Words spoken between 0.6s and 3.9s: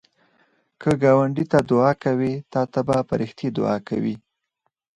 که ګاونډي ته دعا کوې، تا ته به فرښتې دعا